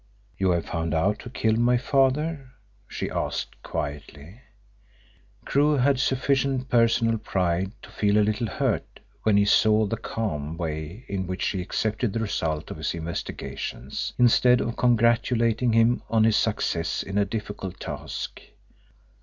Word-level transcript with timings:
"You 0.35 0.49
have 0.49 0.65
found 0.65 0.95
out 0.95 1.21
who 1.21 1.29
killed 1.29 1.59
my 1.59 1.77
father?" 1.77 2.53
she 2.87 3.11
asked 3.11 3.61
quietly. 3.61 4.41
Crewe 5.45 5.77
had 5.77 5.99
sufficient 5.99 6.69
personal 6.69 7.19
pride 7.19 7.73
to 7.83 7.91
feel 7.91 8.17
a 8.17 8.25
little 8.25 8.47
hurt 8.47 8.99
when 9.21 9.37
he 9.37 9.45
saw 9.45 9.85
the 9.85 9.97
calm 9.97 10.57
way 10.57 11.05
in 11.07 11.27
which 11.27 11.43
she 11.43 11.61
accepted 11.61 12.13
the 12.13 12.19
result 12.19 12.71
of 12.71 12.77
his 12.77 12.95
investigations, 12.95 14.13
instead 14.17 14.59
of 14.59 14.75
congratulating 14.75 15.73
him 15.73 16.01
on 16.09 16.23
his 16.23 16.35
success 16.35 17.03
in 17.03 17.19
a 17.19 17.23
difficult 17.23 17.79
task. 17.79 18.41